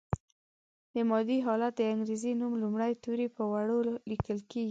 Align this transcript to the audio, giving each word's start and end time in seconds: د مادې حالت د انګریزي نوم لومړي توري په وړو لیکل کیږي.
د 0.93 0.95
مادې 1.09 1.37
حالت 1.47 1.73
د 1.77 1.81
انګریزي 1.93 2.31
نوم 2.39 2.53
لومړي 2.63 2.93
توري 3.03 3.27
په 3.37 3.43
وړو 3.51 3.77
لیکل 4.09 4.39
کیږي. 4.51 4.59